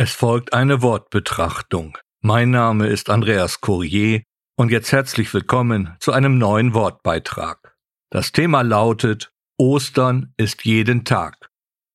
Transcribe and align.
Es 0.00 0.12
folgt 0.12 0.52
eine 0.52 0.80
Wortbetrachtung. 0.80 1.98
Mein 2.20 2.50
Name 2.50 2.86
ist 2.86 3.10
Andreas 3.10 3.60
Courier 3.60 4.22
und 4.56 4.70
jetzt 4.70 4.92
herzlich 4.92 5.34
willkommen 5.34 5.96
zu 5.98 6.12
einem 6.12 6.38
neuen 6.38 6.72
Wortbeitrag. 6.72 7.76
Das 8.08 8.30
Thema 8.30 8.62
lautet 8.62 9.32
Ostern 9.58 10.32
ist 10.36 10.64
jeden 10.64 11.04
Tag. 11.04 11.50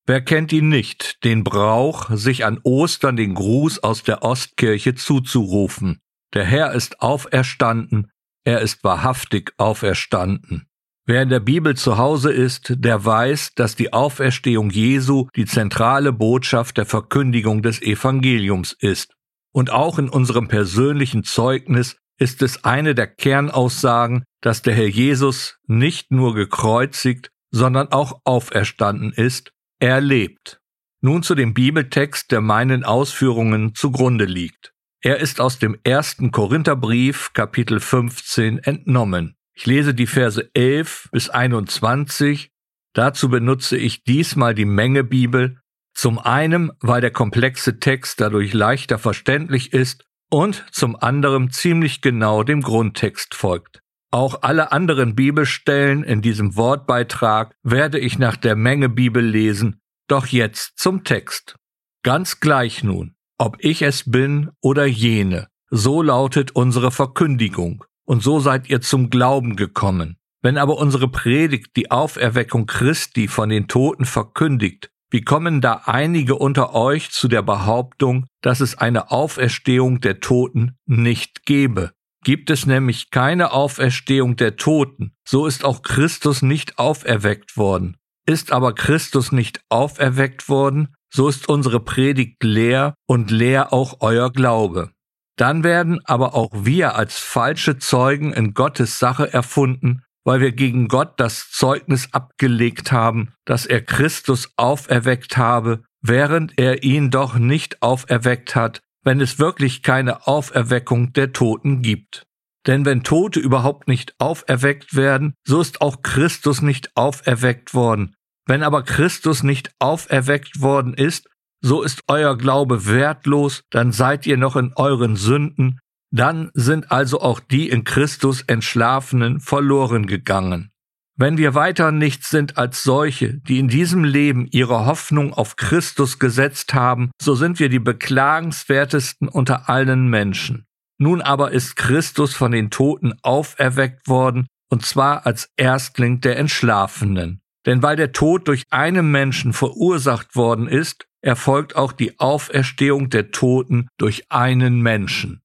Wer 0.05 0.19
kennt 0.19 0.51
ihn 0.51 0.67
nicht, 0.67 1.23
den 1.23 1.45
Brauch, 1.45 2.09
sich 2.09 2.43
an 2.43 2.59
Ostern 2.63 3.15
den 3.15 3.35
Gruß 3.35 3.81
aus 3.83 4.03
der 4.03 4.21
Ostkirche 4.21 4.95
zuzurufen. 4.95 6.01
Der 6.33 6.43
Herr 6.43 6.73
ist 6.73 6.99
auferstanden, 6.99 8.11
er 8.43 8.59
ist 8.59 8.83
wahrhaftig 8.83 9.53
auferstanden. 9.55 10.67
Wer 11.05 11.23
in 11.23 11.29
der 11.29 11.41
Bibel 11.41 11.75
zu 11.75 11.97
Hause 11.97 12.31
ist, 12.31 12.75
der 12.77 13.03
weiß, 13.03 13.55
dass 13.55 13.75
die 13.75 13.91
Auferstehung 13.91 14.69
Jesu 14.69 15.27
die 15.35 15.43
zentrale 15.45 16.13
Botschaft 16.13 16.77
der 16.77 16.85
Verkündigung 16.85 17.61
des 17.61 17.81
Evangeliums 17.81 18.71
ist. 18.79 19.13
Und 19.51 19.69
auch 19.69 19.99
in 19.99 20.07
unserem 20.07 20.47
persönlichen 20.47 21.25
Zeugnis 21.25 21.97
ist 22.17 22.41
es 22.41 22.63
eine 22.63 22.95
der 22.95 23.07
Kernaussagen, 23.07 24.23
dass 24.39 24.61
der 24.61 24.75
Herr 24.75 24.87
Jesus 24.87 25.57
nicht 25.67 26.11
nur 26.11 26.35
gekreuzigt, 26.35 27.31
sondern 27.51 27.91
auch 27.91 28.21
auferstanden 28.23 29.11
ist, 29.11 29.51
er 29.79 29.99
lebt. 29.99 30.61
Nun 31.01 31.21
zu 31.21 31.35
dem 31.35 31.53
Bibeltext, 31.53 32.31
der 32.31 32.39
meinen 32.39 32.85
Ausführungen 32.85 33.75
zugrunde 33.75 34.23
liegt. 34.23 34.71
Er 35.01 35.19
ist 35.19 35.41
aus 35.41 35.59
dem 35.59 35.77
ersten 35.83 36.31
Korintherbrief, 36.31 37.33
Kapitel 37.33 37.81
15, 37.81 38.59
entnommen. 38.59 39.35
Ich 39.55 39.65
lese 39.65 39.93
die 39.93 40.07
Verse 40.07 40.49
11 40.53 41.09
bis 41.11 41.29
21. 41.29 42.51
Dazu 42.93 43.29
benutze 43.29 43.77
ich 43.77 44.03
diesmal 44.03 44.55
die 44.55 44.65
Menge 44.65 45.03
Bibel. 45.03 45.59
Zum 45.93 46.17
einen, 46.17 46.71
weil 46.79 47.01
der 47.01 47.11
komplexe 47.11 47.79
Text 47.79 48.19
dadurch 48.19 48.53
leichter 48.53 48.97
verständlich 48.97 49.73
ist 49.73 50.05
und 50.31 50.65
zum 50.71 50.95
anderen 50.95 51.51
ziemlich 51.51 52.01
genau 52.01 52.43
dem 52.43 52.61
Grundtext 52.61 53.35
folgt. 53.35 53.81
Auch 54.09 54.41
alle 54.41 54.71
anderen 54.71 55.15
Bibelstellen 55.15 56.03
in 56.03 56.21
diesem 56.21 56.55
Wortbeitrag 56.55 57.55
werde 57.63 57.99
ich 57.99 58.17
nach 58.17 58.37
der 58.37 58.55
Menge 58.55 58.89
Bibel 58.89 59.23
lesen, 59.23 59.81
doch 60.07 60.27
jetzt 60.27 60.79
zum 60.79 61.03
Text. 61.03 61.55
Ganz 62.03 62.39
gleich 62.39 62.83
nun, 62.83 63.15
ob 63.37 63.57
ich 63.59 63.83
es 63.83 64.09
bin 64.09 64.49
oder 64.61 64.85
jene, 64.85 65.47
so 65.69 66.01
lautet 66.01 66.55
unsere 66.55 66.91
Verkündigung 66.91 67.83
und 68.05 68.23
so 68.23 68.39
seid 68.39 68.69
ihr 68.69 68.81
zum 68.81 69.09
Glauben 69.09 69.55
gekommen. 69.55 70.17
Wenn 70.41 70.57
aber 70.57 70.77
unsere 70.77 71.07
Predigt 71.07 71.75
die 71.77 71.89
Auferweckung 71.91 72.65
Christi 72.65 73.27
von 73.27 73.49
den 73.49 73.67
Toten 73.67 74.05
verkündigt, 74.05 74.91
wie 75.09 75.21
kommen 75.21 75.61
da 75.61 75.83
einige 75.85 76.35
unter 76.35 76.73
euch 76.73 77.11
zu 77.11 77.27
der 77.27 77.43
Behauptung, 77.43 78.25
dass 78.41 78.61
es 78.61 78.77
eine 78.77 79.11
Auferstehung 79.11 80.01
der 80.01 80.19
Toten 80.19 80.75
nicht 80.85 81.45
gebe? 81.45 81.91
Gibt 82.23 82.49
es 82.49 82.65
nämlich 82.65 83.11
keine 83.11 83.51
Auferstehung 83.51 84.37
der 84.37 84.55
Toten, 84.55 85.13
so 85.23 85.45
ist 85.45 85.65
auch 85.65 85.81
Christus 85.81 86.41
nicht 86.41 86.79
auferweckt 86.79 87.57
worden. 87.57 87.97
Ist 88.25 88.51
aber 88.51 88.73
Christus 88.73 89.31
nicht 89.31 89.61
auferweckt 89.69 90.49
worden, 90.49 90.95
so 91.13 91.27
ist 91.27 91.47
unsere 91.47 91.79
Predigt 91.79 92.43
leer 92.43 92.95
und 93.05 93.29
leer 93.29 93.71
auch 93.71 93.97
euer 93.99 94.31
Glaube. 94.31 94.91
Dann 95.35 95.63
werden 95.63 95.99
aber 96.05 96.35
auch 96.35 96.51
wir 96.53 96.95
als 96.95 97.17
falsche 97.17 97.79
Zeugen 97.79 98.33
in 98.33 98.53
Gottes 98.53 98.99
Sache 98.99 99.33
erfunden, 99.33 100.03
weil 100.23 100.39
wir 100.39 100.51
gegen 100.51 100.87
Gott 100.87 101.19
das 101.19 101.49
Zeugnis 101.49 102.09
abgelegt 102.13 102.91
haben, 102.91 103.33
dass 103.45 103.65
er 103.65 103.81
Christus 103.81 104.51
auferweckt 104.57 105.37
habe, 105.37 105.83
während 106.01 106.57
er 106.57 106.83
ihn 106.83 107.09
doch 107.09 107.35
nicht 107.35 107.81
auferweckt 107.81 108.55
hat, 108.55 108.79
wenn 109.03 109.19
es 109.19 109.39
wirklich 109.39 109.83
keine 109.83 110.27
Auferweckung 110.27 111.13
der 111.13 111.33
Toten 111.33 111.81
gibt. 111.81 112.25
Denn 112.65 112.85
wenn 112.85 113.03
Tote 113.03 113.39
überhaupt 113.39 113.87
nicht 113.87 114.15
auferweckt 114.19 114.95
werden, 114.95 115.33
so 115.45 115.59
ist 115.59 115.81
auch 115.81 116.01
Christus 116.01 116.61
nicht 116.61 116.95
auferweckt 116.95 117.73
worden. 117.73 118.15
Wenn 118.45 118.63
aber 118.63 118.83
Christus 118.83 119.43
nicht 119.43 119.71
auferweckt 119.79 120.61
worden 120.61 120.93
ist, 120.93 121.27
so 121.63 121.81
ist 121.81 122.01
euer 122.07 122.37
Glaube 122.37 122.85
wertlos, 122.85 123.63
dann 123.71 123.91
seid 123.91 124.27
ihr 124.27 124.37
noch 124.37 124.55
in 124.55 124.73
euren 124.75 125.15
Sünden, 125.15 125.79
dann 126.11 126.51
sind 126.53 126.91
also 126.91 127.21
auch 127.21 127.39
die 127.39 127.69
in 127.69 127.85
Christus 127.85 128.41
Entschlafenen 128.43 129.39
verloren 129.39 130.05
gegangen. 130.05 130.69
Wenn 131.15 131.37
wir 131.37 131.55
weiter 131.55 131.91
nichts 131.91 132.29
sind 132.29 132.57
als 132.57 132.83
solche, 132.83 133.35
die 133.35 133.59
in 133.59 133.67
diesem 133.67 134.03
Leben 134.03 134.47
ihre 134.51 134.85
Hoffnung 134.85 135.33
auf 135.33 135.55
Christus 135.55 136.19
gesetzt 136.19 136.73
haben, 136.73 137.11
so 137.21 137.35
sind 137.35 137.59
wir 137.59 137.69
die 137.69 137.79
beklagenswertesten 137.79 139.27
unter 139.27 139.69
allen 139.69 140.07
Menschen. 140.09 140.65
Nun 140.97 141.21
aber 141.21 141.51
ist 141.51 141.75
Christus 141.75 142.33
von 142.33 142.51
den 142.51 142.71
Toten 142.71 143.13
auferweckt 143.21 144.07
worden, 144.07 144.47
und 144.69 144.85
zwar 144.85 145.25
als 145.25 145.49
Erstling 145.55 146.19
der 146.19 146.37
Entschlafenen. 146.37 147.41
Denn 147.65 147.83
weil 147.83 147.95
der 147.95 148.11
Tod 148.11 148.47
durch 148.47 148.63
einen 148.71 149.11
Menschen 149.11 149.53
verursacht 149.53 150.35
worden 150.35 150.67
ist, 150.67 151.05
erfolgt 151.23 151.75
auch 151.75 151.91
die 151.91 152.19
Auferstehung 152.19 153.09
der 153.09 153.31
Toten 153.31 153.87
durch 153.97 154.29
einen 154.29 154.81
Menschen. 154.81 155.41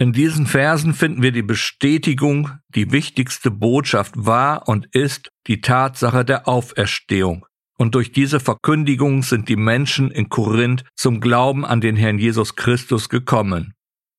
In 0.00 0.12
diesen 0.12 0.46
Versen 0.46 0.94
finden 0.94 1.22
wir 1.22 1.32
die 1.32 1.42
Bestätigung, 1.42 2.50
die 2.68 2.92
wichtigste 2.92 3.50
Botschaft 3.50 4.14
war 4.16 4.68
und 4.68 4.86
ist 4.94 5.30
die 5.46 5.60
Tatsache 5.60 6.24
der 6.24 6.48
Auferstehung. 6.48 7.44
Und 7.76 7.94
durch 7.94 8.12
diese 8.12 8.40
Verkündigung 8.40 9.22
sind 9.22 9.48
die 9.48 9.56
Menschen 9.56 10.10
in 10.10 10.28
Korinth 10.28 10.84
zum 10.96 11.20
Glauben 11.20 11.64
an 11.64 11.80
den 11.80 11.96
Herrn 11.96 12.18
Jesus 12.18 12.56
Christus 12.56 13.08
gekommen. 13.08 13.74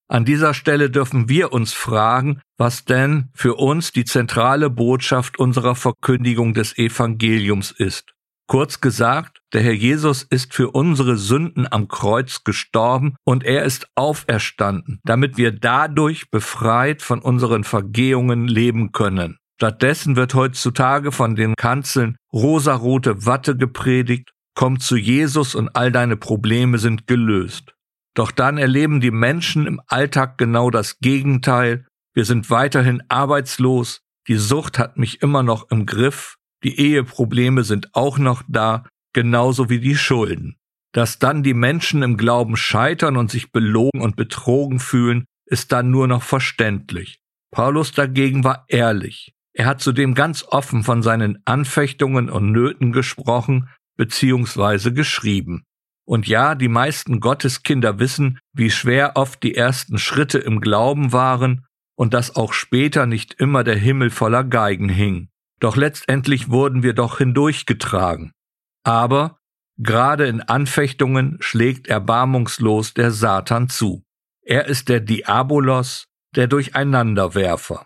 An 0.10 0.26
dieser 0.26 0.54
Stelle 0.54 0.90
dürfen 0.90 1.30
wir 1.30 1.54
uns 1.54 1.74
fragen, 1.74 2.42
was 2.58 2.84
denn 2.84 3.30
für 3.34 3.56
uns 3.56 3.92
die 3.92 4.06
zentrale 4.06 4.70
Botschaft 4.70 5.40
unserer 5.40 5.76
Verkündigung 5.76 6.54
des 6.54 6.78
Evangeliums 6.78 7.72
ist. 7.72 8.14
Kurz 8.48 8.82
gesagt, 8.82 9.39
der 9.54 9.62
Herr 9.62 9.74
Jesus 9.74 10.24
ist 10.24 10.54
für 10.54 10.72
unsere 10.72 11.18
Sünden 11.18 11.68
am 11.72 11.88
Kreuz 11.88 12.44
gestorben 12.44 13.16
und 13.24 13.44
er 13.44 13.64
ist 13.64 13.88
auferstanden, 13.96 15.00
damit 15.04 15.38
wir 15.38 15.52
dadurch 15.52 16.30
befreit 16.30 17.02
von 17.02 17.20
unseren 17.20 17.64
Vergehungen 17.64 18.48
leben 18.48 18.92
können. 18.92 19.38
Stattdessen 19.56 20.16
wird 20.16 20.36
heutzutage 20.36 21.12
von 21.12 21.36
den 21.36 21.56
Kanzeln 21.56 22.16
rosarote 22.32 23.26
Watte 23.26 23.58
gepredigt, 23.58 24.32
komm 24.56 24.80
zu 24.80 24.96
Jesus 24.96 25.56
und 25.56 25.76
all 25.76 25.92
deine 25.92 26.16
Probleme 26.16 26.78
sind 26.78 27.08
gelöst. 27.08 27.74
Doch 28.14 28.32
dann 28.32 28.58
erleben 28.58 29.02
die 29.02 29.12
Menschen 29.12 29.66
im 29.66 29.82
Alltag 29.88 30.38
genau 30.38 30.70
das 30.70 31.00
Gegenteil. 31.00 31.86
Wir 32.14 32.26
sind 32.26 32.50
weiterhin 32.50 33.02
arbeitslos, 33.10 34.02
die 34.28 34.36
Sucht 34.36 34.78
hat 34.78 34.98
mich 34.98 35.22
immer 35.22 35.44
noch 35.44 35.72
im 35.72 35.86
Griff, 35.86 36.36
die 36.64 36.80
Eheprobleme 36.80 37.64
sind 37.64 37.96
auch 37.96 38.18
noch 38.18 38.44
da, 38.48 38.86
genauso 39.14 39.70
wie 39.70 39.80
die 39.80 39.96
Schulden. 39.96 40.58
Dass 40.92 41.20
dann 41.20 41.44
die 41.44 41.54
Menschen 41.54 42.02
im 42.02 42.18
Glauben 42.18 42.58
scheitern 42.58 43.16
und 43.18 43.30
sich 43.30 43.52
belogen 43.52 44.02
und 44.02 44.16
betrogen 44.16 44.80
fühlen, 44.80 45.26
ist 45.46 45.72
dann 45.72 45.92
nur 45.92 46.08
noch 46.08 46.24
verständlich. 46.24 47.20
Paulus 47.52 47.92
dagegen 47.92 48.44
war 48.44 48.66
ehrlich. 48.68 49.34
Er 49.54 49.66
hat 49.66 49.82
zudem 49.82 50.14
ganz 50.14 50.44
offen 50.48 50.84
von 50.84 51.02
seinen 51.02 51.40
Anfechtungen 51.46 52.30
und 52.30 52.52
Nöten 52.52 52.92
gesprochen 52.92 53.70
bzw. 53.98 54.92
geschrieben. 54.92 55.64
Und 56.06 56.28
ja, 56.28 56.56
die 56.56 56.70
meisten 56.70 57.20
Gotteskinder 57.20 58.00
wissen, 58.00 58.40
wie 58.54 58.72
schwer 58.72 59.12
oft 59.16 59.44
die 59.44 59.56
ersten 59.56 60.00
Schritte 60.00 60.40
im 60.40 60.60
Glauben 60.60 61.12
waren 61.12 61.66
und 61.96 62.14
dass 62.14 62.36
auch 62.36 62.54
später 62.54 63.06
nicht 63.06 63.36
immer 63.36 63.64
der 63.64 63.76
Himmel 63.76 64.10
voller 64.10 64.44
Geigen 64.44 64.90
hing. 64.90 65.30
Doch 65.60 65.76
letztendlich 65.76 66.50
wurden 66.50 66.82
wir 66.82 66.94
doch 66.94 67.18
hindurchgetragen. 67.18 68.32
Aber 68.84 69.40
gerade 69.78 70.28
in 70.28 70.42
Anfechtungen 70.42 71.38
schlägt 71.40 71.88
erbarmungslos 71.88 72.94
der 72.94 73.12
Satan 73.12 73.70
zu. 73.70 74.04
Er 74.42 74.66
ist 74.66 74.90
der 74.90 75.00
Diabolos, 75.00 76.06
der 76.36 76.48
Durcheinanderwerfer. 76.48 77.86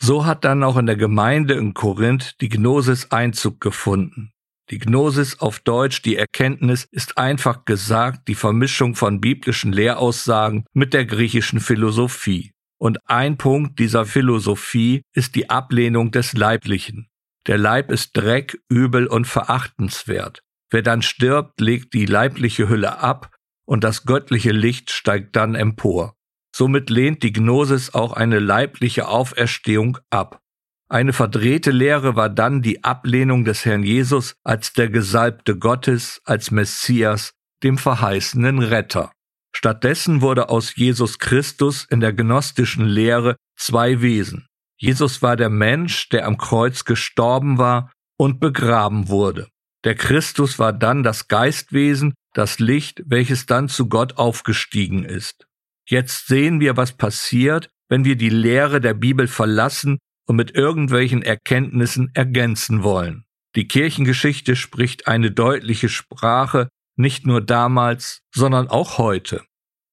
So 0.00 0.26
hat 0.26 0.44
dann 0.44 0.62
auch 0.62 0.76
in 0.76 0.86
der 0.86 0.96
Gemeinde 0.96 1.54
in 1.54 1.74
Korinth 1.74 2.40
die 2.40 2.48
Gnosis 2.48 3.10
Einzug 3.10 3.60
gefunden. 3.60 4.32
Die 4.70 4.78
Gnosis 4.78 5.40
auf 5.40 5.60
Deutsch, 5.60 6.02
die 6.02 6.16
Erkenntnis, 6.16 6.84
ist 6.90 7.18
einfach 7.18 7.64
gesagt 7.64 8.28
die 8.28 8.34
Vermischung 8.34 8.94
von 8.94 9.20
biblischen 9.20 9.72
Lehraussagen 9.72 10.64
mit 10.72 10.94
der 10.94 11.04
griechischen 11.04 11.60
Philosophie. 11.60 12.52
Und 12.78 12.98
ein 13.08 13.36
Punkt 13.36 13.78
dieser 13.78 14.06
Philosophie 14.06 15.02
ist 15.14 15.34
die 15.36 15.50
Ablehnung 15.50 16.10
des 16.10 16.32
Leiblichen. 16.32 17.08
Der 17.46 17.58
Leib 17.58 17.90
ist 17.90 18.16
Dreck, 18.16 18.58
übel 18.68 19.06
und 19.06 19.26
verachtenswert. 19.26 20.43
Wer 20.70 20.82
dann 20.82 21.02
stirbt, 21.02 21.60
legt 21.60 21.94
die 21.94 22.06
leibliche 22.06 22.68
Hülle 22.68 22.98
ab 22.98 23.30
und 23.66 23.84
das 23.84 24.04
göttliche 24.04 24.52
Licht 24.52 24.90
steigt 24.90 25.36
dann 25.36 25.54
empor. 25.54 26.14
Somit 26.54 26.90
lehnt 26.90 27.22
die 27.22 27.32
Gnosis 27.32 27.94
auch 27.94 28.12
eine 28.12 28.38
leibliche 28.38 29.08
Auferstehung 29.08 29.98
ab. 30.10 30.40
Eine 30.88 31.12
verdrehte 31.12 31.70
Lehre 31.70 32.14
war 32.14 32.28
dann 32.28 32.62
die 32.62 32.84
Ablehnung 32.84 33.44
des 33.44 33.64
Herrn 33.64 33.82
Jesus 33.82 34.36
als 34.44 34.72
der 34.72 34.90
Gesalbte 34.90 35.58
Gottes, 35.58 36.20
als 36.24 36.50
Messias, 36.50 37.32
dem 37.62 37.78
verheißenen 37.78 38.60
Retter. 38.60 39.10
Stattdessen 39.56 40.20
wurde 40.20 40.50
aus 40.50 40.76
Jesus 40.76 41.18
Christus 41.18 41.86
in 41.88 42.00
der 42.00 42.12
gnostischen 42.12 42.86
Lehre 42.86 43.36
zwei 43.56 44.02
Wesen. 44.02 44.46
Jesus 44.76 45.22
war 45.22 45.36
der 45.36 45.48
Mensch, 45.48 46.08
der 46.10 46.26
am 46.26 46.36
Kreuz 46.36 46.84
gestorben 46.84 47.58
war 47.58 47.90
und 48.16 48.40
begraben 48.40 49.08
wurde. 49.08 49.48
Der 49.84 49.94
Christus 49.94 50.58
war 50.58 50.72
dann 50.72 51.02
das 51.02 51.28
Geistwesen, 51.28 52.14
das 52.32 52.58
Licht, 52.58 53.02
welches 53.06 53.46
dann 53.46 53.68
zu 53.68 53.88
Gott 53.88 54.16
aufgestiegen 54.16 55.04
ist. 55.04 55.46
Jetzt 55.86 56.26
sehen 56.26 56.58
wir, 56.60 56.76
was 56.76 56.92
passiert, 56.92 57.68
wenn 57.88 58.04
wir 58.04 58.16
die 58.16 58.30
Lehre 58.30 58.80
der 58.80 58.94
Bibel 58.94 59.28
verlassen 59.28 59.98
und 60.26 60.36
mit 60.36 60.54
irgendwelchen 60.54 61.22
Erkenntnissen 61.22 62.10
ergänzen 62.14 62.82
wollen. 62.82 63.24
Die 63.56 63.68
Kirchengeschichte 63.68 64.56
spricht 64.56 65.06
eine 65.06 65.30
deutliche 65.30 65.88
Sprache, 65.88 66.68
nicht 66.96 67.26
nur 67.26 67.40
damals, 67.40 68.20
sondern 68.34 68.68
auch 68.68 68.98
heute. 68.98 69.44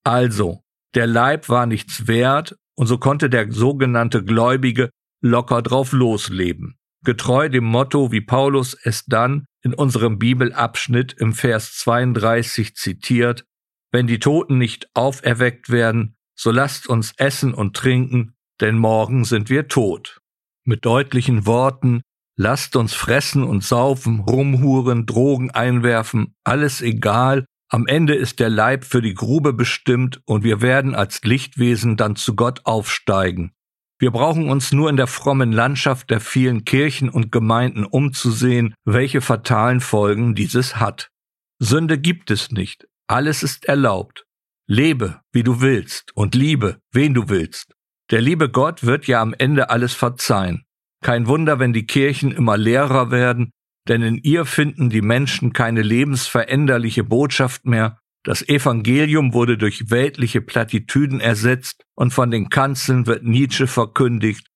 Also, 0.04 0.64
der 0.96 1.06
Leib 1.06 1.50
war 1.50 1.66
nichts 1.66 2.08
wert, 2.08 2.56
und 2.76 2.88
so 2.88 2.98
konnte 2.98 3.30
der 3.30 3.52
sogenannte 3.52 4.24
Gläubige 4.24 4.90
locker 5.22 5.62
drauf 5.62 5.92
losleben. 5.92 6.78
Getreu 7.04 7.50
dem 7.50 7.66
Motto, 7.66 8.12
wie 8.12 8.22
Paulus 8.22 8.78
es 8.84 9.06
dann 9.06 9.46
in 9.64 9.74
unserem 9.74 10.20
Bibelabschnitt 10.20 11.14
im 11.14 11.34
Vers 11.34 11.76
32 11.78 12.76
zitiert, 12.76 13.46
wenn 13.92 14.08
die 14.08 14.20
Toten 14.20 14.58
nicht 14.58 14.90
auferweckt 14.94 15.70
werden, 15.70 16.16
so 16.36 16.52
lasst 16.52 16.88
uns 16.88 17.14
essen 17.18 17.54
und 17.54 17.76
trinken, 17.76 18.36
denn 18.62 18.78
morgen 18.78 19.26
sind 19.26 19.50
wir 19.50 19.68
tot. 19.68 20.22
Mit 20.64 20.86
deutlichen 20.86 21.46
Worten, 21.46 22.02
lasst 22.38 22.76
uns 22.76 22.94
fressen 22.94 23.44
und 23.44 23.64
saufen, 23.64 24.20
rumhuren, 24.20 25.06
Drogen 25.06 25.52
einwerfen, 25.52 26.36
alles 26.44 26.82
egal, 26.82 27.46
am 27.74 27.88
Ende 27.88 28.16
ist 28.16 28.40
der 28.42 28.50
Leib 28.50 28.84
für 28.84 29.02
die 29.02 29.14
Grube 29.14 29.54
bestimmt 29.54 30.22
und 30.26 30.44
wir 30.44 30.62
werden 30.62 30.94
als 30.94 31.22
Lichtwesen 31.24 31.96
dann 31.96 32.18
zu 32.18 32.36
Gott 32.36 32.66
aufsteigen. 32.66 33.54
Wir 34.02 34.10
brauchen 34.10 34.50
uns 34.50 34.72
nur 34.72 34.90
in 34.90 34.98
der 34.98 35.06
frommen 35.06 35.52
Landschaft 35.52 36.10
der 36.10 36.22
vielen 36.22 36.66
Kirchen 36.66 37.08
und 37.08 37.32
Gemeinden 37.32 37.86
umzusehen, 37.86 38.74
welche 38.84 39.22
fatalen 39.22 39.80
Folgen 39.80 40.34
dieses 40.34 40.78
hat. 40.78 41.12
Sünde 41.60 42.00
gibt 42.00 42.32
es 42.32 42.50
nicht, 42.50 42.88
alles 43.06 43.44
ist 43.44 43.66
erlaubt. 43.66 44.26
Lebe, 44.68 45.22
wie 45.32 45.44
du 45.44 45.62
willst, 45.62 46.14
und 46.16 46.34
liebe, 46.34 46.80
wen 46.92 47.14
du 47.14 47.30
willst. 47.30 47.76
Der 48.10 48.22
liebe 48.22 48.50
Gott 48.50 48.84
wird 48.84 49.06
ja 49.06 49.22
am 49.22 49.36
Ende 49.38 49.70
alles 49.70 49.94
verzeihen. 49.94 50.64
Kein 51.04 51.28
Wunder, 51.28 51.60
wenn 51.60 51.72
die 51.72 51.86
Kirchen 51.86 52.32
immer 52.32 52.58
leerer 52.58 53.12
werden, 53.12 53.52
denn 53.88 54.02
in 54.02 54.18
ihr 54.18 54.46
finden 54.46 54.90
die 54.90 55.04
Menschen 55.04 55.54
keine 55.54 55.84
lebensveränderliche 55.84 57.04
Botschaft 57.04 57.68
mehr. 57.68 58.00
Das 58.24 58.48
Evangelium 58.48 59.34
wurde 59.34 59.58
durch 59.58 59.90
weltliche 59.90 60.42
Plattitüden 60.42 61.20
ersetzt 61.20 61.84
und 61.96 62.14
von 62.14 62.30
den 62.30 62.50
Kanzeln 62.50 63.08
wird 63.08 63.24
Nietzsche 63.24 63.66
verkündigt, 63.66 64.48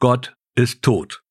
Gott 0.00 0.34
ist 0.56 0.82
tot. 0.82 1.22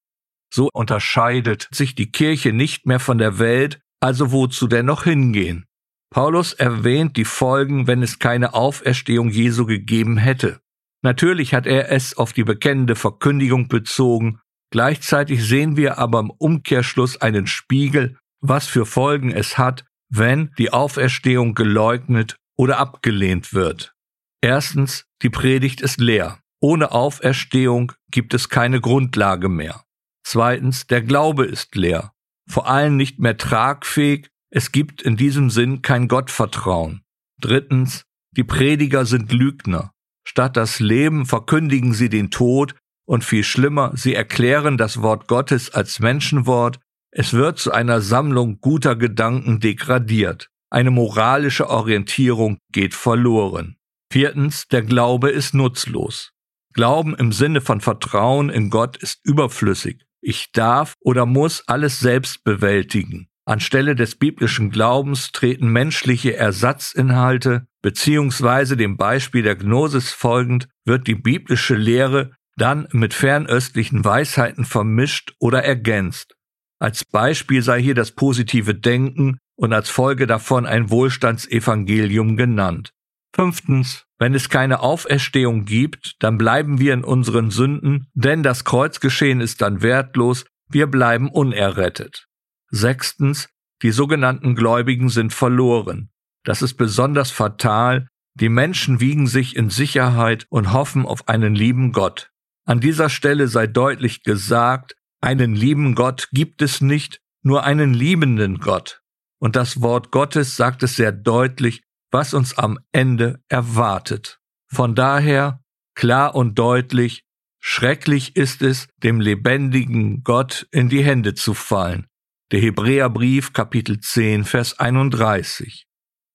So 0.54 0.70
unterscheidet 0.74 1.68
sich 1.72 1.96
die 1.96 2.12
Kirche 2.12 2.54
nicht 2.54 2.86
mehr 2.86 3.00
von 3.00 3.18
der 3.18 3.40
Welt, 3.40 3.82
also 4.00 4.32
wozu 4.32 4.68
denn 4.68 4.86
noch 4.86 5.04
hingehen? 5.04 5.66
Paulus 6.10 6.54
erwähnt 6.54 7.16
die 7.18 7.26
Folgen, 7.26 7.88
wenn 7.88 8.04
es 8.04 8.20
keine 8.20 8.54
Auferstehung 8.54 9.30
Jesu 9.30 9.66
gegeben 9.66 10.18
hätte. 10.18 10.60
Natürlich 11.04 11.54
hat 11.54 11.66
er 11.66 11.92
es 11.92 12.18
auf 12.18 12.34
die 12.34 12.44
bekennende 12.44 12.96
Verkündigung 12.96 13.68
bezogen, 13.68 14.40
gleichzeitig 14.72 15.44
sehen 15.44 15.78
wir 15.78 15.98
aber 15.98 16.20
im 16.20 16.30
Umkehrschluss 16.30 17.20
einen 17.22 17.48
Spiegel, 17.48 18.18
was 18.42 18.68
für 18.68 18.86
Folgen 18.86 19.32
es 19.32 19.58
hat, 19.58 19.86
wenn 20.12 20.52
die 20.58 20.72
Auferstehung 20.72 21.56
geleugnet 21.56 22.36
oder 22.58 22.78
abgelehnt 22.78 23.54
wird. 23.54 23.94
Erstens, 24.42 25.06
die 25.22 25.30
Predigt 25.30 25.82
ist 25.82 26.00
leer. 26.00 26.40
Ohne 26.60 26.92
Auferstehung 26.92 27.94
gibt 28.12 28.34
es 28.34 28.50
keine 28.50 28.82
Grundlage 28.82 29.50
mehr. 29.50 29.84
Zweitens, 30.24 30.86
der 30.86 31.02
Glaube 31.02 31.46
ist 31.46 31.76
leer, 31.76 32.12
vor 32.48 32.68
allem 32.68 32.98
nicht 32.98 33.20
mehr 33.20 33.38
tragfähig 33.38 34.30
es 34.54 34.72
gibt 34.74 35.02
in 35.02 35.16
diesem 35.16 35.50
Sinn 35.50 35.82
kein 35.82 36.10
Gottvertrauen. 36.10 37.04
Drittens, 37.40 38.04
die 38.36 38.44
Prediger 38.44 39.06
sind 39.06 39.32
Lügner. 39.32 39.94
Statt 40.28 40.58
das 40.58 40.80
Leben 40.80 41.26
verkündigen 41.26 41.94
sie 41.94 42.10
den 42.10 42.30
Tod 42.30 42.76
und 43.06 43.24
viel 43.24 43.44
schlimmer, 43.44 43.94
sie 43.96 44.14
erklären 44.14 44.78
das 44.78 45.02
Wort 45.02 45.28
Gottes 45.28 45.74
als 45.74 46.00
Menschenwort. 46.00 46.80
Es 47.14 47.34
wird 47.34 47.60
zu 47.60 47.72
einer 47.72 48.00
Sammlung 48.00 48.62
guter 48.62 48.96
Gedanken 48.96 49.60
degradiert. 49.60 50.50
Eine 50.70 50.92
moralische 50.92 51.70
Orientierung 51.70 52.58
geht 52.72 52.94
verloren. 52.94 53.76
Viertens, 54.10 54.68
der 54.70 54.82
Glaube 54.82 55.30
ist 55.30 55.54
nutzlos. 55.54 56.32
Glauben 56.74 57.14
im 57.16 57.34
Sinne 57.34 57.60
von 57.60 57.82
Vertrauen 57.82 58.50
in 58.50 58.70
Gott 58.70 58.96
ist 58.96 59.20
überflüssig. 59.26 60.06
Ich 60.22 60.54
darf 60.54 60.96
oder 61.02 61.26
muss 61.26 61.68
alles 61.68 62.00
selbst 62.00 62.46
bewältigen. 62.46 63.28
Anstelle 63.44 63.96
des 63.96 64.16
biblischen 64.16 64.70
Glaubens 64.70 65.34
treten 65.34 65.68
menschliche 65.68 66.38
Ersatzinhalte, 66.38 67.68
beziehungsweise 67.82 68.78
dem 68.78 68.96
Beispiel 68.96 69.44
der 69.44 69.56
Gnosis 69.56 70.12
folgend 70.12 70.70
wird 70.86 71.08
die 71.08 71.16
biblische 71.16 71.76
Lehre 71.76 72.32
dann 72.56 72.88
mit 72.92 73.14
fernöstlichen 73.14 74.06
Weisheiten 74.06 74.64
vermischt 74.64 75.34
oder 75.40 75.64
ergänzt. 75.64 76.36
Als 76.82 77.06
Beispiel 77.06 77.62
sei 77.62 77.80
hier 77.80 77.94
das 77.94 78.12
positive 78.12 78.74
Denken 78.74 79.38
und 79.56 79.72
als 79.72 79.92
Folge 79.92 80.26
davon 80.26 80.66
ein 80.66 80.90
Wohlstandsevangelium 80.90 82.38
genannt. 82.38 82.92
Fünftens, 83.36 84.08
wenn 84.18 84.34
es 84.34 84.50
keine 84.50 84.80
Auferstehung 84.80 85.66
gibt, 85.66 86.16
dann 86.24 86.40
bleiben 86.40 86.80
wir 86.80 86.96
in 86.96 87.04
unseren 87.04 87.52
Sünden, 87.52 88.08
denn 88.16 88.42
das 88.42 88.64
Kreuzgeschehen 88.64 89.42
ist 89.42 89.62
dann 89.62 89.84
wertlos, 89.84 90.46
wir 90.70 90.88
bleiben 90.88 91.30
unerrettet. 91.30 92.26
Sechstens, 92.72 93.48
die 93.84 93.92
sogenannten 93.92 94.56
Gläubigen 94.56 95.10
sind 95.10 95.34
verloren. 95.34 96.10
Das 96.44 96.64
ist 96.64 96.78
besonders 96.78 97.30
fatal. 97.30 98.08
Die 98.34 98.50
Menschen 98.50 99.00
wiegen 99.00 99.28
sich 99.28 99.56
in 99.56 99.70
Sicherheit 99.70 100.48
und 100.50 100.74
hoffen 100.74 101.06
auf 101.06 101.28
einen 101.30 101.54
lieben 101.54 101.92
Gott. 101.92 102.32
An 102.66 102.80
dieser 102.80 103.10
Stelle 103.10 103.48
sei 103.48 103.68
deutlich 103.68 104.24
gesagt, 104.24 104.96
einen 105.22 105.56
lieben 105.56 105.96
Gott 105.96 106.30
gibt 106.32 106.62
es 106.62 106.82
nicht, 106.82 107.22
nur 107.44 107.64
einen 107.64 107.94
liebenden 107.94 108.60
Gott. 108.60 109.02
Und 109.40 109.56
das 109.56 109.82
Wort 109.82 110.12
Gottes 110.12 110.56
sagt 110.56 110.84
es 110.84 110.96
sehr 110.96 111.12
deutlich, 111.12 111.82
was 112.12 112.34
uns 112.34 112.58
am 112.58 112.78
Ende 112.92 113.42
erwartet. 113.48 114.40
Von 114.68 114.96
daher 114.96 115.64
klar 115.96 116.36
und 116.36 116.60
deutlich, 116.60 117.24
schrecklich 117.60 118.36
ist 118.36 118.62
es, 118.62 118.88
dem 118.98 119.22
lebendigen 119.22 120.24
Gott 120.24 120.68
in 120.72 120.90
die 120.90 121.04
Hände 121.04 121.34
zu 121.34 121.54
fallen 121.54 122.08
der 122.52 122.60
Hebräerbrief 122.60 123.54
Kapitel 123.54 124.02
10, 124.02 124.44
Vers 124.44 124.78
31. 124.78 125.86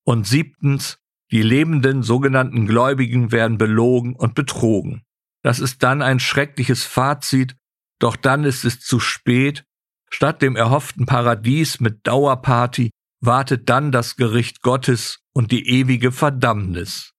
Und 0.05 0.27
siebtens, 0.27 0.99
die 1.31 1.43
lebenden 1.43 2.03
sogenannten 2.03 2.67
Gläubigen 2.67 3.33
werden 3.33 3.59
belogen 3.59 4.17
und 4.17 4.35
betrogen. 4.35 5.03
Das 5.43 5.59
ist 5.59 5.83
dann 5.83 6.01
ein 6.01 6.19
schreckliches 6.19 6.85
Fazit, 6.85 7.57
doch 7.99 8.17
dann 8.17 8.45
ist 8.45 8.65
es 8.65 8.81
zu 8.81 9.01
spät. 9.01 9.65
Statt 10.11 10.43
dem 10.43 10.57
erhofften 10.57 11.07
Paradies 11.07 11.81
mit 11.81 12.07
Dauerparty 12.07 12.91
wartet 13.21 13.69
dann 13.69 13.93
das 13.93 14.17
Gericht 14.17 14.63
Gottes 14.63 15.21
und 15.33 15.51
die 15.53 15.69
ewige 15.69 16.13
Verdammnis. 16.13 17.13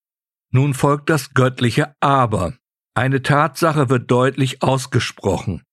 Nun 0.51 0.73
folgt 0.73 1.09
das 1.09 1.33
göttliche 1.33 1.95
Aber. 1.99 2.53
Eine 2.95 3.21
Tatsache 3.21 3.89
wird 3.89 4.09
deutlich 4.09 4.63
ausgesprochen. 4.63 5.63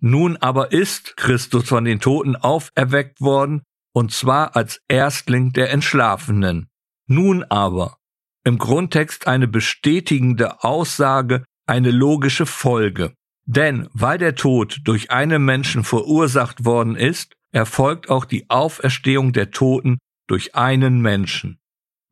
Nun 0.00 0.36
aber 0.36 0.70
ist 0.70 1.16
Christus 1.16 1.68
von 1.68 1.84
den 1.84 1.98
Toten 1.98 2.36
auferweckt 2.36 3.20
worden, 3.20 3.62
und 3.92 4.12
zwar 4.12 4.54
als 4.54 4.80
Erstling 4.86 5.52
der 5.52 5.70
Entschlafenen. 5.70 6.68
Nun 7.08 7.42
aber, 7.44 7.96
im 8.44 8.58
Grundtext 8.58 9.26
eine 9.26 9.48
bestätigende 9.48 10.62
Aussage, 10.62 11.44
eine 11.66 11.90
logische 11.90 12.46
Folge. 12.46 13.14
Denn 13.50 13.88
weil 13.94 14.18
der 14.18 14.34
Tod 14.34 14.80
durch 14.84 15.10
einen 15.10 15.42
Menschen 15.42 15.82
verursacht 15.82 16.66
worden 16.66 16.96
ist, 16.96 17.34
erfolgt 17.50 18.10
auch 18.10 18.26
die 18.26 18.50
Auferstehung 18.50 19.32
der 19.32 19.50
Toten 19.50 19.96
durch 20.28 20.54
einen 20.54 21.00
Menschen. 21.00 21.58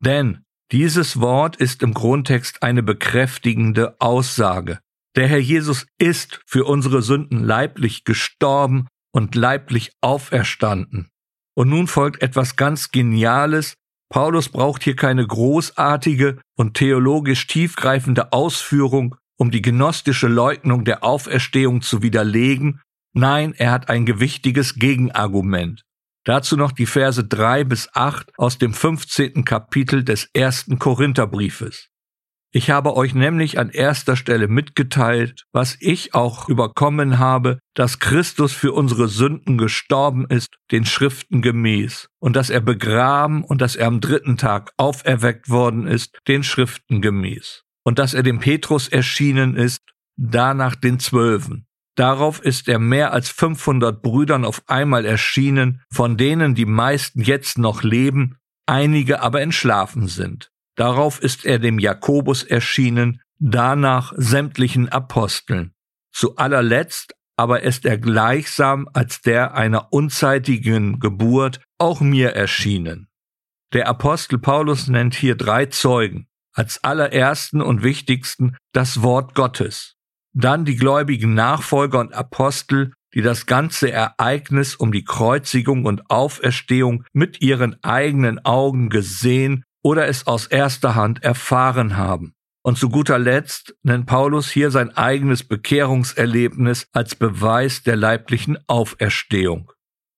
Denn 0.03 0.43
dieses 0.71 1.21
Wort 1.21 1.55
ist 1.55 1.83
im 1.83 1.93
Grundtext 1.93 2.63
eine 2.63 2.81
bekräftigende 2.81 3.95
Aussage. 4.01 4.79
Der 5.15 5.27
Herr 5.27 5.37
Jesus 5.37 5.85
ist 5.99 6.41
für 6.47 6.65
unsere 6.65 7.03
Sünden 7.03 7.43
leiblich 7.43 8.03
gestorben 8.03 8.87
und 9.13 9.35
leiblich 9.35 9.91
auferstanden. 10.01 11.09
Und 11.55 11.69
nun 11.69 11.87
folgt 11.87 12.23
etwas 12.23 12.55
ganz 12.55 12.89
Geniales. 12.91 13.75
Paulus 14.09 14.49
braucht 14.49 14.83
hier 14.83 14.95
keine 14.95 15.25
großartige 15.25 16.39
und 16.55 16.73
theologisch 16.73 17.45
tiefgreifende 17.45 18.33
Ausführung, 18.33 19.15
um 19.37 19.51
die 19.51 19.61
gnostische 19.61 20.27
Leugnung 20.27 20.83
der 20.83 21.03
Auferstehung 21.03 21.81
zu 21.81 22.01
widerlegen. 22.01 22.81
Nein, 23.13 23.53
er 23.57 23.71
hat 23.71 23.89
ein 23.89 24.05
gewichtiges 24.05 24.75
Gegenargument. 24.75 25.83
Dazu 26.25 26.57
noch 26.57 26.73
die 26.73 26.85
Verse 26.85 27.23
drei 27.23 27.63
bis 27.63 27.89
acht 27.93 28.31
aus 28.37 28.57
dem 28.57 28.73
15. 28.73 29.45
Kapitel 29.45 30.03
des 30.03 30.29
ersten 30.33 30.77
Korintherbriefes. 30.77 31.89
Ich 32.51 32.69
habe 32.69 32.95
euch 32.95 33.13
nämlich 33.13 33.59
an 33.59 33.69
erster 33.69 34.15
Stelle 34.15 34.47
mitgeteilt, 34.47 35.43
was 35.51 35.77
ich 35.79 36.13
auch 36.13 36.47
überkommen 36.47 37.19
habe, 37.19 37.59
dass 37.75 37.99
Christus 37.99 38.53
für 38.53 38.71
unsere 38.71 39.09
Sünden 39.09 39.57
gestorben 39.57 40.25
ist, 40.27 40.55
den 40.71 40.85
Schriften 40.85 41.41
gemäß, 41.41 42.07
und 42.19 42.35
dass 42.35 42.49
er 42.49 42.61
begraben 42.61 43.43
und 43.43 43.61
dass 43.61 43.75
er 43.75 43.87
am 43.87 43.99
dritten 43.99 44.37
Tag 44.37 44.71
auferweckt 44.77 45.49
worden 45.49 45.87
ist, 45.87 46.17
den 46.27 46.43
Schriften 46.43 47.01
gemäß, 47.01 47.63
und 47.87 47.99
dass 47.99 48.13
er 48.13 48.21
dem 48.21 48.39
Petrus 48.39 48.89
erschienen 48.89 49.55
ist, 49.55 49.81
danach 50.17 50.75
den 50.75 50.99
Zwölfen. 50.99 51.67
Darauf 51.95 52.41
ist 52.41 52.67
er 52.67 52.79
mehr 52.79 53.13
als 53.13 53.29
500 53.29 54.01
Brüdern 54.01 54.43
auf 54.43 54.61
einmal 54.67 55.05
erschienen, 55.05 55.81
von 55.89 56.17
denen 56.17 56.53
die 56.53 56.65
meisten 56.65 57.21
jetzt 57.21 57.57
noch 57.57 57.83
leben, 57.83 58.39
einige 58.65 59.21
aber 59.21 59.39
entschlafen 59.39 60.09
sind. 60.09 60.51
Darauf 60.75 61.21
ist 61.21 61.45
er 61.45 61.59
dem 61.59 61.79
Jakobus 61.79 62.43
erschienen, 62.43 63.21
danach 63.39 64.11
sämtlichen 64.17 64.89
Aposteln. 64.89 65.71
Zu 66.11 66.35
allerletzt 66.35 67.15
aber 67.37 67.63
ist 67.63 67.85
er 67.85 67.97
gleichsam 67.97 68.89
als 68.91 69.21
der 69.21 69.53
einer 69.53 69.93
unzeitigen 69.93 70.99
Geburt 70.99 71.61
auch 71.77 72.01
mir 72.01 72.31
erschienen. 72.31 73.07
Der 73.71 73.87
Apostel 73.87 74.39
Paulus 74.39 74.89
nennt 74.89 75.15
hier 75.15 75.35
drei 75.35 75.67
Zeugen, 75.67 76.27
als 76.57 76.83
allerersten 76.83 77.61
und 77.61 77.83
wichtigsten 77.83 78.57
das 78.73 79.01
Wort 79.03 79.35
Gottes, 79.35 79.95
dann 80.33 80.65
die 80.65 80.75
gläubigen 80.75 81.33
Nachfolger 81.33 81.99
und 81.99 82.13
Apostel, 82.13 82.93
die 83.13 83.21
das 83.21 83.45
ganze 83.45 83.91
Ereignis 83.91 84.75
um 84.75 84.91
die 84.91 85.03
Kreuzigung 85.03 85.85
und 85.85 86.09
Auferstehung 86.09 87.03
mit 87.13 87.41
ihren 87.41 87.81
eigenen 87.83 88.43
Augen 88.43 88.89
gesehen 88.89 89.63
oder 89.83 90.07
es 90.07 90.27
aus 90.27 90.47
erster 90.47 90.95
Hand 90.95 91.23
erfahren 91.23 91.95
haben. 91.95 92.33
Und 92.63 92.77
zu 92.77 92.89
guter 92.89 93.17
Letzt 93.17 93.75
nennt 93.83 94.07
Paulus 94.07 94.49
hier 94.49 94.71
sein 94.71 94.95
eigenes 94.97 95.43
Bekehrungserlebnis 95.47 96.87
als 96.91 97.15
Beweis 97.15 97.83
der 97.83 97.95
leiblichen 97.95 98.57
Auferstehung. 98.67 99.71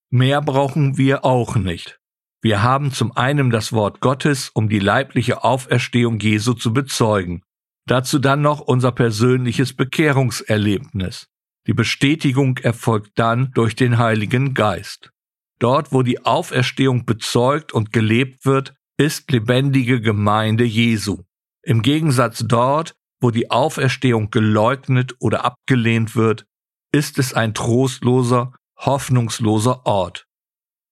Mehr 0.10 0.42
brauchen 0.42 0.98
wir 0.98 1.24
auch 1.24 1.56
nicht. 1.56 1.99
Wir 2.42 2.64
haben 2.64 2.92
zum 2.92 3.16
einen 3.18 3.50
das 3.50 3.74
Wort 3.74 4.00
Gottes, 4.00 4.50
um 4.54 4.70
die 4.70 4.80
leibliche 4.80 5.44
Auferstehung 5.44 6.20
Jesu 6.20 6.54
zu 6.54 6.72
bezeugen. 6.72 7.44
Dazu 7.86 8.20
dann 8.20 8.42
noch 8.42 8.62
unser 8.62 8.92
persönliches 8.92 9.76
Bekehrungserlebnis. 9.76 11.28
Die 11.68 11.74
Bestätigung 11.74 12.58
erfolgt 12.58 13.12
dann 13.16 13.52
durch 13.54 13.76
den 13.76 13.98
Heiligen 13.98 14.54
Geist. 14.54 15.12
Dort, 15.60 15.92
wo 15.92 16.04
die 16.04 16.26
Auferstehung 16.26 17.06
bezeugt 17.06 17.74
und 17.74 17.92
gelebt 17.92 18.46
wird, 18.46 18.74
ist 18.98 19.30
lebendige 19.32 20.00
Gemeinde 20.00 20.64
Jesu. 20.64 21.24
Im 21.64 21.82
Gegensatz 21.82 22.46
dort, 22.48 22.96
wo 23.20 23.32
die 23.32 23.52
Auferstehung 23.52 24.30
geleugnet 24.30 25.16
oder 25.20 25.44
abgelehnt 25.44 26.16
wird, 26.16 26.46
ist 26.94 27.20
es 27.20 27.34
ein 27.34 27.54
trostloser, 27.54 28.54
hoffnungsloser 28.78 29.86
Ort. 29.86 30.29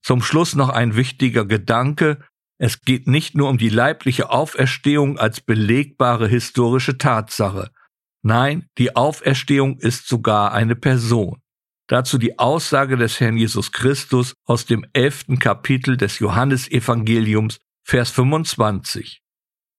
Zum 0.01 0.21
Schluss 0.21 0.55
noch 0.55 0.69
ein 0.69 0.95
wichtiger 0.95 1.45
Gedanke. 1.45 2.19
Es 2.57 2.81
geht 2.81 3.07
nicht 3.07 3.35
nur 3.35 3.49
um 3.49 3.57
die 3.57 3.69
leibliche 3.69 4.29
Auferstehung 4.29 5.19
als 5.19 5.41
belegbare 5.41 6.27
historische 6.27 6.97
Tatsache. 6.97 7.71
Nein, 8.23 8.67
die 8.77 8.95
Auferstehung 8.95 9.77
ist 9.77 10.07
sogar 10.07 10.53
eine 10.53 10.75
Person. 10.75 11.41
Dazu 11.87 12.17
die 12.17 12.37
Aussage 12.37 12.97
des 12.97 13.19
Herrn 13.19 13.37
Jesus 13.37 13.71
Christus 13.71 14.33
aus 14.45 14.65
dem 14.65 14.85
elften 14.91 15.39
Kapitel 15.39 15.95
des 15.95 16.19
Johannesevangeliums 16.19 17.59
Vers 17.85 18.11
25. 18.11 19.21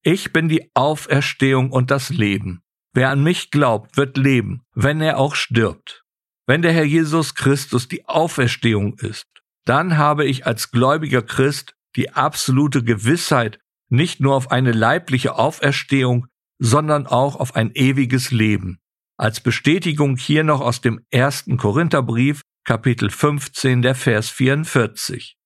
Ich 0.02 0.32
bin 0.32 0.48
die 0.48 0.70
Auferstehung 0.74 1.70
und 1.70 1.90
das 1.90 2.08
Leben. 2.08 2.62
Wer 2.94 3.10
an 3.10 3.22
mich 3.22 3.50
glaubt, 3.50 3.98
wird 3.98 4.16
leben, 4.16 4.62
wenn 4.74 5.02
er 5.02 5.18
auch 5.18 5.34
stirbt. 5.34 6.04
Wenn 6.46 6.62
der 6.62 6.72
Herr 6.72 6.84
Jesus 6.84 7.34
Christus 7.34 7.88
die 7.88 8.06
Auferstehung 8.06 8.96
ist, 8.98 9.26
dann 9.64 9.96
habe 9.96 10.24
ich 10.24 10.46
als 10.46 10.70
gläubiger 10.70 11.22
Christ 11.22 11.74
die 11.96 12.10
absolute 12.10 12.82
Gewissheit 12.82 13.58
nicht 13.90 14.20
nur 14.20 14.34
auf 14.34 14.50
eine 14.50 14.72
leibliche 14.72 15.34
Auferstehung, 15.36 16.26
sondern 16.58 17.06
auch 17.06 17.36
auf 17.36 17.54
ein 17.54 17.72
ewiges 17.74 18.30
Leben. 18.30 18.78
Als 19.16 19.40
Bestätigung 19.40 20.16
hier 20.16 20.44
noch 20.44 20.60
aus 20.60 20.80
dem 20.80 21.00
ersten 21.10 21.56
Korintherbrief, 21.56 22.42
Kapitel 22.64 23.10
15, 23.10 23.82
der 23.82 23.94
Vers 23.94 24.28
44. 24.30 25.36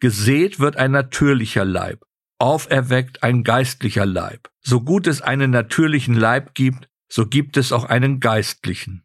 Gesät 0.00 0.58
wird 0.58 0.76
ein 0.76 0.92
natürlicher 0.92 1.64
Leib, 1.64 2.02
auferweckt 2.38 3.22
ein 3.22 3.44
geistlicher 3.44 4.06
Leib. 4.06 4.48
So 4.62 4.80
gut 4.80 5.06
es 5.06 5.20
einen 5.20 5.50
natürlichen 5.50 6.14
Leib 6.14 6.54
gibt, 6.54 6.88
so 7.12 7.26
gibt 7.26 7.56
es 7.56 7.72
auch 7.72 7.84
einen 7.84 8.18
geistlichen. 8.18 9.04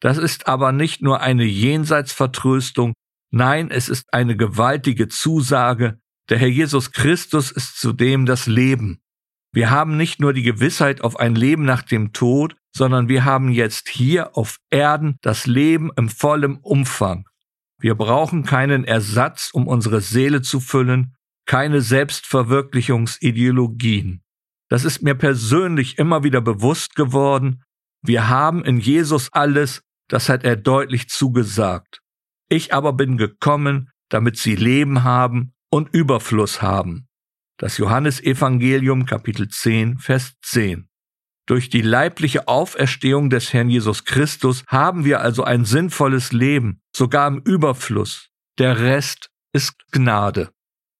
Das 0.00 0.18
ist 0.18 0.48
aber 0.48 0.72
nicht 0.72 1.00
nur 1.00 1.20
eine 1.20 1.44
Jenseitsvertröstung, 1.44 2.92
nein, 3.32 3.70
es 3.70 3.88
ist 3.88 4.12
eine 4.12 4.36
gewaltige 4.36 5.08
Zusage, 5.08 5.98
der 6.28 6.38
Herr 6.38 6.48
Jesus 6.48 6.92
Christus 6.92 7.50
ist 7.50 7.80
zudem 7.80 8.26
das 8.26 8.46
Leben. 8.46 9.00
Wir 9.52 9.70
haben 9.70 9.96
nicht 9.96 10.20
nur 10.20 10.32
die 10.32 10.42
Gewissheit 10.42 11.02
auf 11.02 11.18
ein 11.18 11.34
Leben 11.34 11.64
nach 11.64 11.82
dem 11.82 12.12
Tod, 12.12 12.56
sondern 12.74 13.08
wir 13.08 13.24
haben 13.24 13.50
jetzt 13.50 13.88
hier 13.88 14.36
auf 14.36 14.58
Erden 14.70 15.18
das 15.20 15.46
Leben 15.46 15.90
im 15.96 16.08
vollen 16.08 16.56
Umfang. 16.56 17.28
Wir 17.78 17.94
brauchen 17.94 18.44
keinen 18.44 18.84
Ersatz, 18.84 19.50
um 19.52 19.66
unsere 19.66 20.00
Seele 20.00 20.40
zu 20.40 20.60
füllen, 20.60 21.14
keine 21.44 21.82
Selbstverwirklichungsideologien. 21.82 24.22
Das 24.70 24.84
ist 24.84 25.02
mir 25.02 25.14
persönlich 25.14 25.98
immer 25.98 26.24
wieder 26.24 26.40
bewusst 26.40 26.94
geworden. 26.94 27.62
Wir 28.00 28.28
haben 28.28 28.64
in 28.64 28.78
Jesus 28.78 29.28
alles, 29.32 29.82
das 30.08 30.28
hat 30.28 30.44
er 30.44 30.56
deutlich 30.56 31.08
zugesagt. 31.08 32.01
Ich 32.52 32.74
aber 32.74 32.92
bin 32.92 33.16
gekommen, 33.16 33.88
damit 34.10 34.36
sie 34.36 34.56
Leben 34.56 35.04
haben 35.04 35.54
und 35.70 35.88
Überfluss 35.94 36.60
haben. 36.60 37.08
Das 37.56 37.78
Johannesevangelium 37.78 39.06
Kapitel 39.06 39.48
10, 39.48 39.96
Vers 39.96 40.34
10. 40.42 40.86
Durch 41.46 41.70
die 41.70 41.80
leibliche 41.80 42.48
Auferstehung 42.48 43.30
des 43.30 43.54
Herrn 43.54 43.70
Jesus 43.70 44.04
Christus 44.04 44.64
haben 44.66 45.06
wir 45.06 45.22
also 45.22 45.44
ein 45.44 45.64
sinnvolles 45.64 46.32
Leben, 46.32 46.82
sogar 46.94 47.26
im 47.26 47.38
Überfluss. 47.38 48.28
Der 48.58 48.78
Rest 48.80 49.30
ist 49.54 49.72
Gnade. 49.90 50.50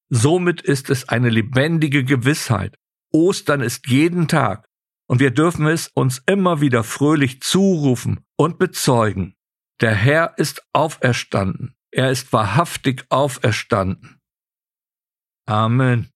Somit 0.09 0.59
ist 0.59 0.89
es 0.89 1.07
eine 1.07 1.29
lebendige 1.29 2.03
Gewissheit. 2.03 2.79
Ostern 3.11 3.61
ist 3.61 3.85
jeden 3.85 4.27
Tag 4.27 4.67
und 5.07 5.19
wir 5.19 5.29
dürfen 5.29 5.67
es 5.67 5.91
uns 5.93 6.19
immer 6.25 6.61
wieder 6.61 6.83
fröhlich 6.83 7.41
zurufen 7.41 8.25
und 8.37 8.57
bezeugen. 8.57 9.35
Der 9.81 9.95
Herr 9.95 10.37
ist 10.37 10.65
auferstanden. 10.73 11.75
Er 11.91 12.11
ist 12.11 12.31
wahrhaftig 12.33 13.05
auferstanden. 13.09 14.19
Amen. 15.45 16.12